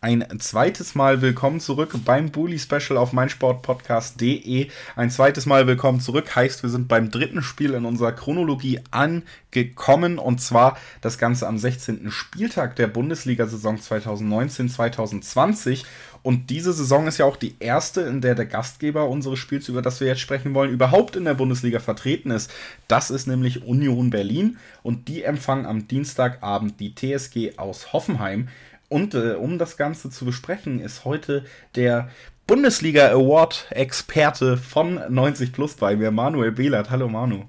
[0.00, 4.68] Ein zweites Mal willkommen zurück beim Bully Special auf meinsportpodcast.de.
[4.94, 10.20] Ein zweites Mal willkommen zurück heißt, wir sind beim dritten Spiel in unserer Chronologie angekommen
[10.20, 12.12] und zwar das Ganze am 16.
[12.12, 15.82] Spieltag der Bundesliga-Saison 2019-2020.
[16.22, 19.82] Und diese Saison ist ja auch die erste, in der der Gastgeber unseres Spiels, über
[19.82, 22.52] das wir jetzt sprechen wollen, überhaupt in der Bundesliga vertreten ist.
[22.86, 28.46] Das ist nämlich Union Berlin und die empfangen am Dienstagabend die TSG aus Hoffenheim.
[28.88, 32.10] Und äh, um das Ganze zu besprechen, ist heute der
[32.46, 36.90] Bundesliga Award Experte von 90 Plus bei mir, Manuel Behlert.
[36.90, 37.44] Hallo Manu.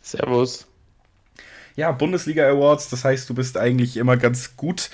[0.00, 0.66] Servus.
[1.76, 4.90] Ja, Bundesliga Awards, das heißt, du bist eigentlich immer ganz gut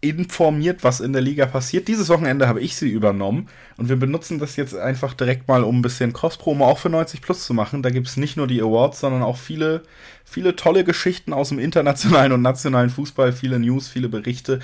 [0.00, 1.88] informiert, was in der Liga passiert.
[1.88, 3.48] Dieses Wochenende habe ich sie übernommen
[3.78, 7.22] und wir benutzen das jetzt einfach direkt mal, um ein bisschen Cross-Promo auch für 90
[7.22, 7.82] Plus zu machen.
[7.82, 9.82] Da gibt es nicht nur die Awards, sondern auch viele,
[10.24, 14.60] viele tolle Geschichten aus dem internationalen und nationalen Fußball, viele News, viele Berichte.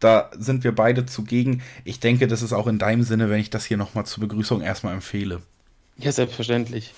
[0.00, 1.62] Da sind wir beide zugegen.
[1.84, 4.60] Ich denke, das ist auch in deinem Sinne, wenn ich das hier nochmal zur Begrüßung
[4.60, 5.40] erstmal empfehle.
[5.98, 6.92] Ja, selbstverständlich.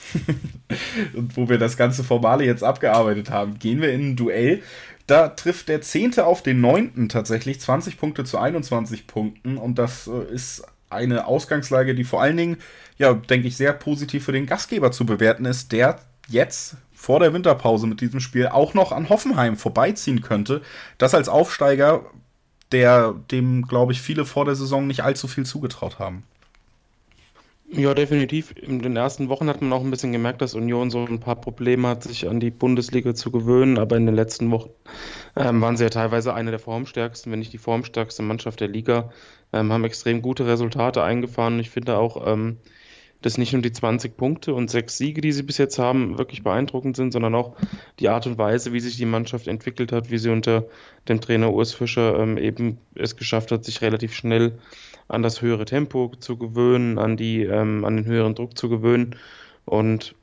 [1.14, 4.62] und wo wir das ganze Formale jetzt abgearbeitet haben, gehen wir in ein Duell
[5.08, 6.20] da trifft der 10.
[6.20, 7.08] auf den 9.
[7.08, 12.36] tatsächlich 20 Punkte zu 21 Punkten und das äh, ist eine Ausgangslage, die vor allen
[12.36, 12.58] Dingen,
[12.98, 17.32] ja, denke ich, sehr positiv für den Gastgeber zu bewerten ist, der jetzt vor der
[17.32, 20.60] Winterpause mit diesem Spiel auch noch an Hoffenheim vorbeiziehen könnte.
[20.98, 22.04] Das als Aufsteiger,
[22.72, 26.24] der dem, glaube ich, viele vor der Saison nicht allzu viel zugetraut haben.
[27.70, 28.54] Ja, definitiv.
[28.56, 31.36] In den ersten Wochen hat man auch ein bisschen gemerkt, dass Union so ein paar
[31.36, 33.78] Probleme hat, sich an die Bundesliga zu gewöhnen.
[33.78, 34.70] Aber in den letzten Wochen
[35.36, 39.12] ähm, waren sie ja teilweise eine der formstärksten, wenn nicht die formstärkste Mannschaft der Liga.
[39.52, 41.60] Ähm, haben extrem gute Resultate eingefahren.
[41.60, 42.56] Ich finde auch, ähm,
[43.22, 46.42] dass nicht nur die 20 Punkte und sechs Siege, die sie bis jetzt haben, wirklich
[46.42, 47.56] beeindruckend sind, sondern auch
[47.98, 50.66] die Art und Weise, wie sich die Mannschaft entwickelt hat, wie sie unter
[51.08, 54.58] dem Trainer Urs Fischer ähm, eben es geschafft hat, sich relativ schnell
[55.08, 59.16] an das höhere Tempo zu gewöhnen, an, die, ähm, an den höheren Druck zu gewöhnen.
[59.64, 60.14] Und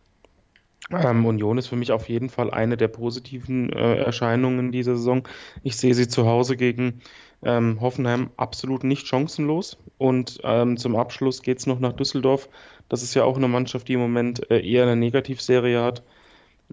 [0.92, 5.28] ähm, Union ist für mich auf jeden Fall eine der positiven äh, Erscheinungen dieser Saison.
[5.64, 7.02] Ich sehe sie zu Hause gegen
[7.44, 9.78] ähm, Hoffenheim absolut nicht chancenlos.
[9.98, 12.50] Und ähm, zum Abschluss geht es noch nach Düsseldorf.
[12.90, 16.04] Das ist ja auch eine Mannschaft, die im Moment äh, eher eine Negativserie hat.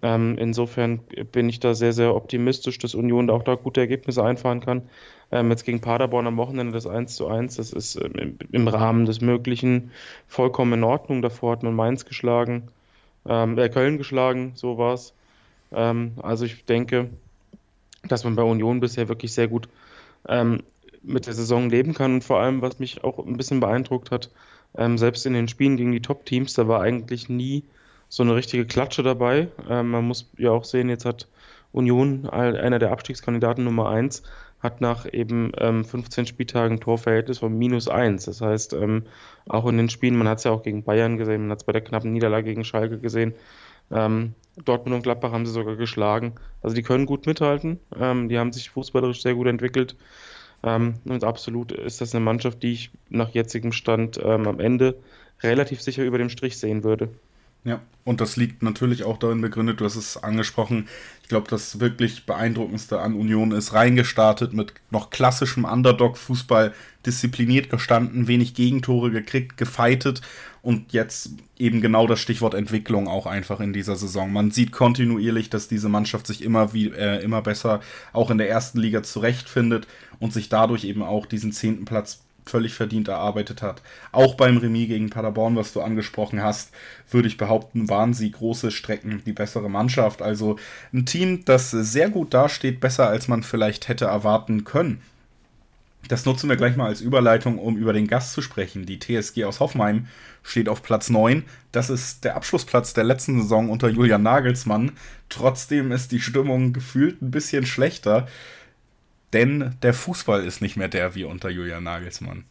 [0.01, 1.01] Ähm, insofern
[1.33, 4.83] bin ich da sehr, sehr optimistisch, dass Union auch da gute Ergebnisse einfahren kann.
[5.31, 9.05] Ähm, jetzt gegen Paderborn am Wochenende das 1 zu 1, das ist ähm, im Rahmen
[9.07, 9.91] des Möglichen
[10.29, 11.23] vollkommen in Ordnung.
[11.23, 12.69] Davor hat man Mainz geschlagen,
[13.27, 15.15] ähm, äh, Köln geschlagen, so war es.
[15.73, 17.11] Ähm, also ich denke,
[18.05, 19.69] dass man bei Union bisher wirklich sehr gut
[20.29, 20.63] ähm,
[21.03, 24.31] mit der Saison leben kann und vor allem, was mich auch ein bisschen beeindruckt hat,
[24.77, 27.65] ähm, selbst in den Spielen gegen die Top-Teams, da war eigentlich nie
[28.09, 29.49] so eine richtige Klatsche dabei.
[29.67, 31.29] man muss ja auch sehen, jetzt hat
[31.73, 34.23] Union, einer der Abstiegskandidaten Nummer 1,
[34.63, 38.27] hat nach eben ähm, 15 Spieltagen Torverhältnis von minus 1.
[38.27, 39.05] Das heißt, ähm,
[39.49, 41.65] auch in den Spielen, man hat es ja auch gegen Bayern gesehen, man hat es
[41.65, 43.35] bei der knappen Niederlage gegen Schalke gesehen.
[43.91, 44.35] Ähm,
[44.65, 46.35] Dortmund und Gladbach haben sie sogar geschlagen.
[46.63, 47.81] Also die können gut mithalten.
[47.99, 49.97] Ähm, die haben sich fußballerisch sehr gut entwickelt.
[50.63, 54.97] Ähm, und absolut ist das eine Mannschaft, die ich nach jetzigem Stand ähm, am Ende
[55.43, 57.09] relativ sicher über dem Strich sehen würde.
[57.65, 60.89] Ja, und das liegt natürlich auch darin begründet, du hast es angesprochen,
[61.23, 66.75] ich glaube, das wirklich beeindruckendste an Union ist reingestartet mit noch klassischem Underdog-Fußball,
[67.07, 70.23] diszipliniert gestanden, wenig Gegentore gekriegt, gefeitet
[70.63, 74.33] und jetzt eben genau das Stichwort Entwicklung auch einfach in dieser Saison.
[74.33, 77.81] Man sieht kontinuierlich, dass diese Mannschaft sich immer wie äh, immer besser
[78.13, 79.87] auch in der ersten Liga zurechtfindet
[80.19, 83.83] und sich dadurch eben auch diesen zehnten Platz völlig verdient erarbeitet hat.
[84.11, 86.73] Auch beim Remis gegen Paderborn, was du angesprochen hast,
[87.11, 90.23] würde ich behaupten, waren sie große Strecken die bessere Mannschaft.
[90.23, 90.57] Also
[90.93, 95.03] ein Team, das sehr gut dasteht, besser als man vielleicht hätte erwarten können.
[96.09, 98.87] Das nutzen wir gleich mal als Überleitung, um über den Gast zu sprechen.
[98.87, 100.09] Die TSG aus Hoffenheim
[100.43, 101.45] steht auf Platz 9.
[101.71, 104.93] Das ist der Abschlussplatz der letzten Saison unter Julian Nagelsmann.
[105.29, 108.27] Trotzdem ist die Stimmung gefühlt ein bisschen schlechter
[109.33, 112.45] denn der Fußball ist nicht mehr der wie unter Julian Nagelsmann.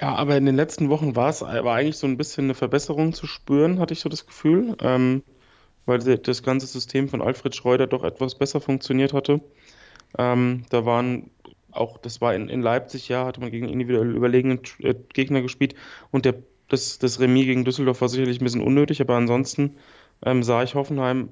[0.00, 3.12] Ja, aber in den letzten Wochen war es war eigentlich so ein bisschen eine Verbesserung
[3.12, 5.22] zu spüren, hatte ich so das Gefühl, ähm,
[5.84, 9.40] weil das ganze System von Alfred Schreuder doch etwas besser funktioniert hatte.
[10.18, 11.30] Ähm, da waren
[11.72, 15.74] auch, das war in, in Leipzig, ja, hatte man gegen individuell überlegene äh, Gegner gespielt
[16.10, 16.34] und der,
[16.68, 19.76] das, das Remis gegen Düsseldorf war sicherlich ein bisschen unnötig, aber ansonsten
[20.24, 21.30] ähm, sah ich Hoffenheim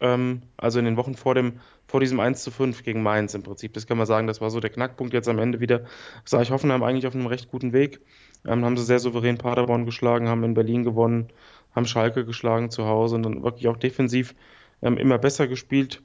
[0.00, 3.42] ähm, also in den Wochen vor, dem, vor diesem 1 zu 5 gegen Mainz im
[3.42, 3.72] Prinzip.
[3.74, 5.84] Das kann man sagen, das war so der Knackpunkt jetzt am Ende wieder.
[6.24, 8.00] Sah ich Hoffenheim eigentlich auf einem recht guten Weg.
[8.46, 11.28] Ähm, haben sie sehr souverän Paderborn geschlagen, haben in Berlin gewonnen,
[11.74, 14.34] haben Schalke geschlagen zu Hause und dann wirklich auch defensiv
[14.82, 16.02] ähm, immer besser gespielt.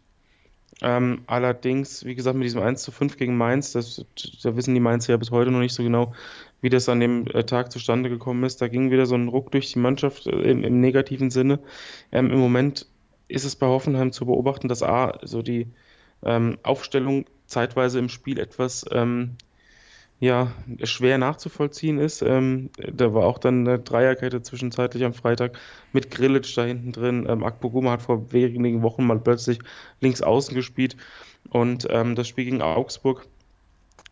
[0.82, 4.06] Ähm, allerdings, wie gesagt, mit diesem 1 zu 5 gegen Mainz, das,
[4.44, 6.14] da wissen die Mainzer ja bis heute noch nicht so genau,
[6.62, 8.62] wie das an dem äh, Tag zustande gekommen ist.
[8.62, 11.60] Da ging wieder so ein Ruck durch die Mannschaft äh, im, im, negativen Sinne.
[12.12, 12.88] Ähm, Im Moment
[13.28, 15.68] ist es bei Hoffenheim zu beobachten, dass A, so die
[16.24, 19.38] ähm, Aufstellung zeitweise im Spiel etwas ähm,
[20.20, 20.52] ja,
[20.84, 22.22] schwer nachzuvollziehen ist.
[22.22, 25.60] Ähm, da war auch dann eine Dreierkette zwischenzeitlich am Freitag
[25.92, 27.26] mit Grillitsch da hinten drin.
[27.28, 29.60] Ähm, Akpoguma hat vor wenigen Wochen mal plötzlich
[30.00, 30.96] links außen gespielt.
[31.50, 33.28] Und ähm, das Spiel gegen Augsburg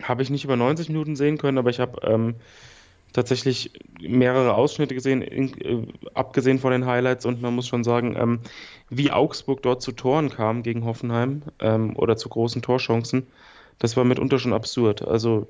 [0.01, 2.35] habe ich nicht über 90 Minuten sehen können, aber ich habe ähm,
[3.13, 3.71] tatsächlich
[4.01, 7.25] mehrere Ausschnitte gesehen, in, äh, abgesehen von den Highlights.
[7.25, 8.39] Und man muss schon sagen, ähm,
[8.89, 13.27] wie Augsburg dort zu Toren kam gegen Hoffenheim ähm, oder zu großen Torchancen
[13.79, 15.05] das war mitunter schon absurd.
[15.07, 15.47] Also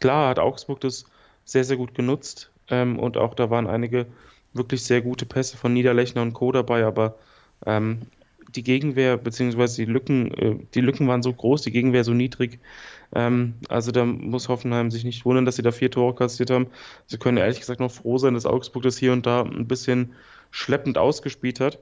[0.00, 1.06] klar hat Augsburg das
[1.44, 4.06] sehr, sehr gut genutzt ähm, und auch da waren einige
[4.52, 6.52] wirklich sehr gute Pässe von Niederlechner und Co.
[6.52, 7.16] dabei, aber
[7.64, 8.02] ähm,
[8.56, 12.58] die Gegenwehr beziehungsweise die Lücken, äh, die Lücken waren so groß, die Gegenwehr so niedrig.
[13.14, 16.68] Ähm, also da muss Hoffenheim sich nicht wundern, dass sie da vier Tore kassiert haben.
[17.06, 20.14] Sie können ehrlich gesagt noch froh sein, dass Augsburg das hier und da ein bisschen
[20.50, 21.78] schleppend ausgespielt hat.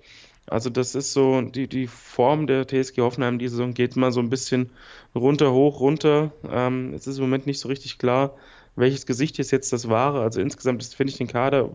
[0.47, 4.21] Also das ist so, die, die Form der TSG Hoffenheim diese Saison geht mal so
[4.21, 4.71] ein bisschen
[5.15, 6.33] runter, hoch, runter.
[6.51, 8.37] Ähm, es ist im Moment nicht so richtig klar,
[8.77, 10.21] welches Gesicht ist jetzt das wahre.
[10.21, 11.75] Also insgesamt finde ich den Kader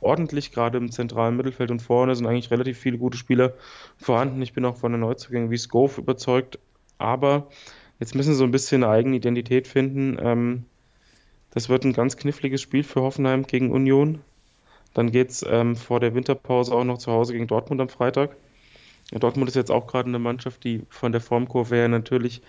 [0.00, 3.54] ordentlich, gerade im zentralen Mittelfeld und vorne sind eigentlich relativ viele gute Spieler
[3.96, 4.42] vorhanden.
[4.42, 6.58] Ich bin auch von den Neuzugängen wie Scove überzeugt,
[6.98, 7.48] aber
[7.98, 10.18] jetzt müssen sie so ein bisschen eine eigene Identität finden.
[10.20, 10.64] Ähm,
[11.50, 14.20] das wird ein ganz kniffliges Spiel für Hoffenheim gegen Union.
[14.94, 18.36] Dann geht es ähm, vor der Winterpause auch noch zu Hause gegen Dortmund am Freitag.
[19.10, 22.42] Dortmund ist jetzt auch gerade eine Mannschaft, die von der Formkurve her natürlich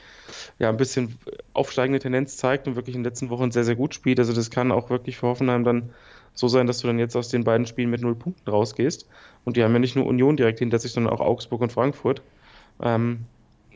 [0.58, 1.18] ja, ein bisschen
[1.54, 4.20] aufsteigende Tendenz zeigt und wirklich in den letzten Wochen sehr, sehr gut spielt.
[4.20, 5.94] Also das kann auch wirklich für Hoffenheim dann
[6.40, 9.08] so sein, dass du dann jetzt aus den beiden Spielen mit null Punkten rausgehst.
[9.44, 12.22] Und die haben ja nicht nur Union direkt hinter sich, sondern auch Augsburg und Frankfurt.
[12.82, 13.26] Ähm,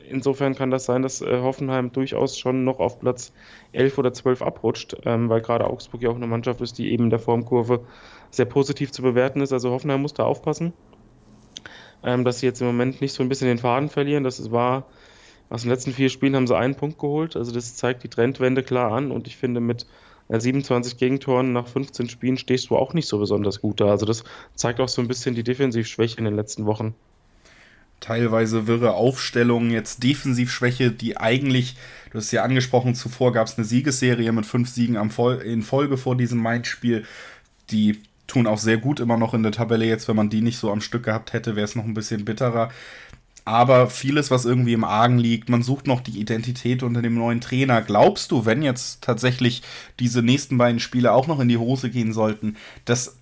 [0.09, 3.33] insofern kann das sein, dass äh, Hoffenheim durchaus schon noch auf Platz
[3.73, 7.05] 11 oder 12 abrutscht, ähm, weil gerade Augsburg ja auch eine Mannschaft ist, die eben
[7.05, 7.85] in der Formkurve
[8.31, 9.51] sehr positiv zu bewerten ist.
[9.51, 10.71] Also Hoffenheim muss da aufpassen,
[12.01, 14.23] ähm, dass sie jetzt im Moment nicht so ein bisschen den Faden verlieren.
[14.23, 14.85] Das war,
[15.49, 17.35] aus den letzten vier Spielen haben sie einen Punkt geholt.
[17.35, 19.85] Also das zeigt die Trendwende klar an und ich finde mit
[20.39, 23.87] 27 äh, Gegentoren nach 15 Spielen stehst du auch nicht so besonders gut da.
[23.87, 24.23] Also das
[24.55, 26.95] zeigt auch so ein bisschen die Defensivschwäche in den letzten Wochen
[28.03, 31.77] teilweise wirre Aufstellungen, jetzt Defensivschwäche, die eigentlich,
[32.11, 36.17] du hast ja angesprochen, zuvor gab es eine Siegesserie mit fünf Siegen in Folge vor
[36.17, 37.05] diesem Mainz-Spiel.
[37.71, 39.85] Die tun auch sehr gut immer noch in der Tabelle.
[39.85, 42.25] Jetzt, wenn man die nicht so am Stück gehabt hätte, wäre es noch ein bisschen
[42.25, 42.71] bitterer.
[43.45, 47.41] Aber vieles, was irgendwie im Argen liegt, man sucht noch die Identität unter dem neuen
[47.41, 47.81] Trainer.
[47.81, 49.63] Glaubst du, wenn jetzt tatsächlich
[49.99, 52.55] diese nächsten beiden Spiele auch noch in die Hose gehen sollten,
[52.85, 53.17] dass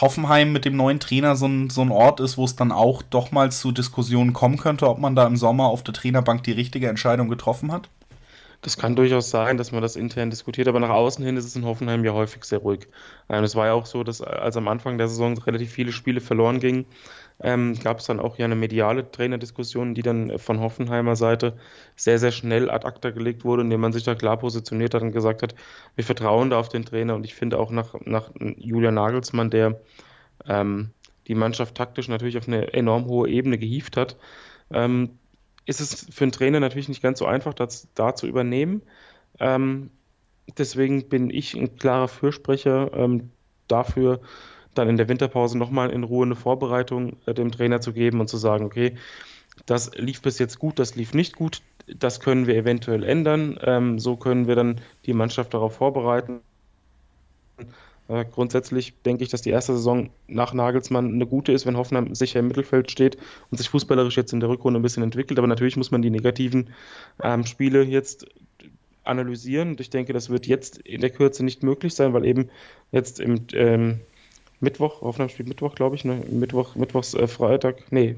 [0.00, 3.02] Hoffenheim mit dem neuen Trainer so ein, so ein Ort ist, wo es dann auch
[3.02, 6.52] doch mal zu Diskussionen kommen könnte, ob man da im Sommer auf der Trainerbank die
[6.52, 7.88] richtige Entscheidung getroffen hat?
[8.62, 11.54] Das kann durchaus sein, dass man das intern diskutiert, aber nach außen hin ist es
[11.54, 12.88] in Hoffenheim ja häufig sehr ruhig.
[13.28, 16.22] Ähm, es war ja auch so, dass als am Anfang der Saison relativ viele Spiele
[16.22, 16.86] verloren gingen,
[17.40, 21.56] ähm, gab es dann auch ja eine mediale Trainerdiskussion, die dann von Hoffenheimer Seite
[21.96, 25.12] sehr, sehr schnell ad acta gelegt wurde, indem man sich da klar positioniert hat und
[25.12, 25.54] gesagt hat,
[25.96, 27.14] wir vertrauen da auf den Trainer.
[27.14, 29.80] Und ich finde auch nach, nach Julian Nagelsmann, der
[30.46, 30.90] ähm,
[31.26, 34.16] die Mannschaft taktisch natürlich auf eine enorm hohe Ebene gehievt hat,
[34.70, 35.18] ähm,
[35.66, 38.82] ist es für einen Trainer natürlich nicht ganz so einfach, das da zu übernehmen.
[39.40, 39.90] Ähm,
[40.58, 43.30] deswegen bin ich ein klarer Fürsprecher ähm,
[43.66, 44.20] dafür,
[44.74, 48.28] dann in der Winterpause nochmal in Ruhe eine Vorbereitung äh, dem Trainer zu geben und
[48.28, 48.96] zu sagen, okay,
[49.66, 53.58] das lief bis jetzt gut, das lief nicht gut, das können wir eventuell ändern.
[53.62, 56.40] Ähm, so können wir dann die Mannschaft darauf vorbereiten.
[58.08, 62.14] Äh, grundsätzlich denke ich, dass die erste Saison nach Nagelsmann eine gute ist, wenn Hoffenheim
[62.14, 63.16] sicher im Mittelfeld steht
[63.50, 65.38] und sich fußballerisch jetzt in der Rückrunde ein bisschen entwickelt.
[65.38, 66.70] Aber natürlich muss man die negativen
[67.22, 68.26] ähm, Spiele jetzt
[69.04, 69.70] analysieren.
[69.70, 72.50] Und ich denke, das wird jetzt in der Kürze nicht möglich sein, weil eben
[72.92, 74.00] jetzt im ähm,
[74.60, 76.22] Mittwoch, Hoffenheim spielt Mittwoch, glaube ich, ne?
[76.30, 78.16] Mittwoch, Mittwochs, äh, Freitag, nee,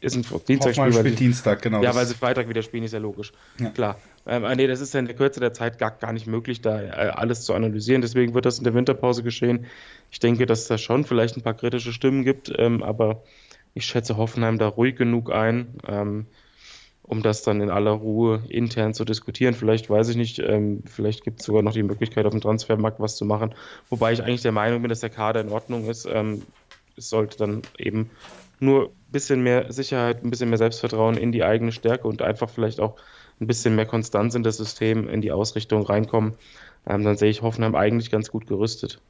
[0.00, 0.68] ist ein Dienstagspiel.
[0.68, 1.82] Hoffenheim spielt Dienstag, genau.
[1.82, 3.32] Ja, weil sie Freitag wieder spielen, ist ja logisch.
[3.58, 3.70] Ja.
[3.70, 3.98] Klar.
[4.26, 6.60] Ähm, ah, nee, das ist ja in der Kürze der Zeit gar, gar nicht möglich,
[6.60, 8.02] da äh, alles zu analysieren.
[8.02, 9.66] Deswegen wird das in der Winterpause geschehen.
[10.10, 13.22] Ich denke, dass es da schon vielleicht ein paar kritische Stimmen gibt, ähm, aber
[13.74, 15.68] ich schätze Hoffenheim da ruhig genug ein.
[15.88, 16.26] Ähm,
[17.06, 19.54] um das dann in aller Ruhe intern zu diskutieren.
[19.54, 23.00] Vielleicht weiß ich nicht, ähm, vielleicht gibt es sogar noch die Möglichkeit, auf dem Transfermarkt
[23.00, 23.54] was zu machen.
[23.90, 26.06] Wobei ich eigentlich der Meinung bin, dass der Kader in Ordnung ist.
[26.10, 26.42] Ähm,
[26.96, 28.10] es sollte dann eben
[28.58, 32.48] nur ein bisschen mehr Sicherheit, ein bisschen mehr Selbstvertrauen in die eigene Stärke und einfach
[32.48, 32.96] vielleicht auch
[33.40, 36.34] ein bisschen mehr Konstanz in das System, in die Ausrichtung reinkommen.
[36.86, 39.00] Ähm, dann sehe ich Hoffenheim eigentlich ganz gut gerüstet.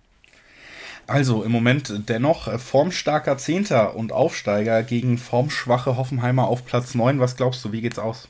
[1.06, 7.20] Also im Moment dennoch formstarker Zehnter und Aufsteiger gegen formschwache Hoffenheimer auf Platz 9.
[7.20, 8.28] Was glaubst du, wie geht's aus?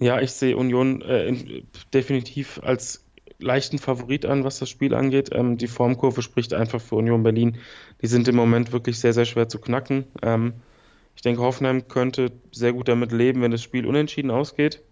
[0.00, 3.04] Ja, ich sehe Union äh, definitiv als
[3.38, 5.30] leichten Favorit an, was das Spiel angeht.
[5.32, 7.58] Ähm, die Formkurve spricht einfach für Union Berlin.
[8.02, 10.04] Die sind im Moment wirklich sehr, sehr schwer zu knacken.
[10.22, 10.54] Ähm,
[11.14, 14.82] ich denke, Hoffenheim könnte sehr gut damit leben, wenn das Spiel unentschieden ausgeht.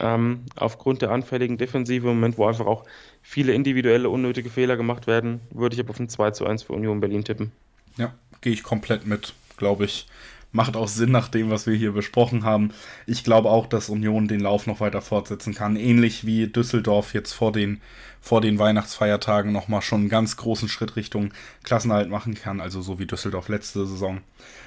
[0.00, 2.84] Ähm, aufgrund der anfälligen Defensive im Moment, wo einfach auch
[3.22, 6.72] viele individuelle unnötige Fehler gemacht werden, würde ich aber auf ein 2 zu 1 für
[6.72, 7.52] Union Berlin tippen.
[7.96, 10.06] Ja, gehe ich komplett mit, glaube ich
[10.54, 12.70] macht auch Sinn nach dem, was wir hier besprochen haben.
[13.06, 15.76] Ich glaube auch, dass Union den Lauf noch weiter fortsetzen kann.
[15.76, 17.80] Ähnlich wie Düsseldorf jetzt vor den,
[18.20, 21.32] vor den Weihnachtsfeiertagen nochmal schon einen ganz großen Schritt Richtung
[21.64, 22.60] Klassenhalt machen kann.
[22.60, 24.20] Also so wie Düsseldorf letzte Saison.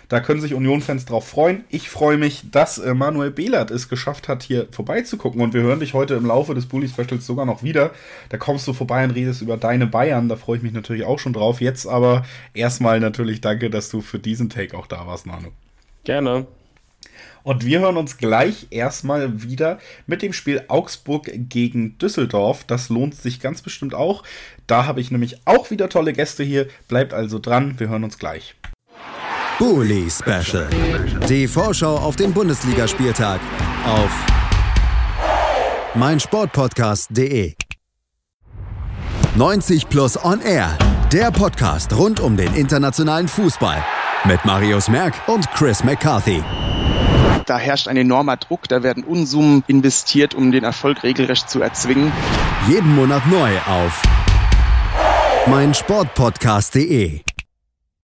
[0.10, 1.64] Da können sich Union-Fans drauf freuen.
[1.70, 5.40] Ich freue mich, dass äh, Manuel Behlert es geschafft hat, hier vorbeizugucken.
[5.40, 7.92] Und wir hören dich heute im Laufe des Bully Specials sogar noch wieder.
[8.28, 10.28] Da kommst du vorbei und redest über deine Bayern.
[10.28, 11.62] Da freue ich mich natürlich auch schon drauf.
[11.62, 15.48] Jetzt aber erstmal natürlich danke, dass du für diesen Take auch da warst, Manu.
[16.08, 16.48] Gerne.
[17.44, 22.64] Und wir hören uns gleich erstmal wieder mit dem Spiel Augsburg gegen Düsseldorf.
[22.64, 24.24] Das lohnt sich ganz bestimmt auch.
[24.68, 26.68] Da habe ich nämlich auch wieder tolle Gäste hier.
[26.88, 28.56] Bleibt also dran, wir hören uns gleich.
[29.60, 30.70] Bully Special.
[31.28, 33.42] Die Vorschau auf den Bundesligaspieltag
[33.86, 34.26] auf
[35.96, 37.54] meinsportpodcast.de.
[39.36, 40.78] 90 Plus On Air.
[41.12, 43.84] Der Podcast rund um den internationalen Fußball
[44.26, 46.44] mit Marius Merck und Chris McCarthy.
[47.46, 52.12] Da herrscht ein enormer Druck, da werden Unsummen investiert, um den Erfolg regelrecht zu erzwingen.
[52.68, 54.02] Jeden Monat neu auf
[55.48, 57.22] meinsportpodcast.de